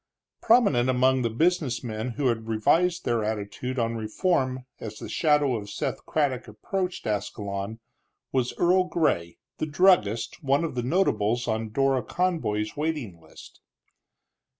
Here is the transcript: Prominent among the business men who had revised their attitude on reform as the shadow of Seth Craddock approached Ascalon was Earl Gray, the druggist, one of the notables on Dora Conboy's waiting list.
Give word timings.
Prominent 0.41 0.89
among 0.89 1.21
the 1.21 1.29
business 1.29 1.83
men 1.83 2.13
who 2.17 2.25
had 2.25 2.47
revised 2.47 3.05
their 3.05 3.23
attitude 3.23 3.77
on 3.77 3.95
reform 3.97 4.65
as 4.79 4.97
the 4.97 5.07
shadow 5.07 5.55
of 5.55 5.69
Seth 5.69 6.07
Craddock 6.07 6.47
approached 6.47 7.05
Ascalon 7.05 7.79
was 8.31 8.51
Earl 8.57 8.85
Gray, 8.85 9.37
the 9.59 9.67
druggist, 9.67 10.41
one 10.41 10.63
of 10.63 10.73
the 10.73 10.81
notables 10.81 11.47
on 11.47 11.69
Dora 11.69 12.01
Conboy's 12.01 12.75
waiting 12.75 13.21
list. 13.21 13.61